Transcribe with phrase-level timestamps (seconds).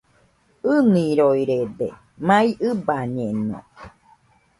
[0.75, 1.87] ɨniroirede,
[2.27, 3.59] mai ɨbañeno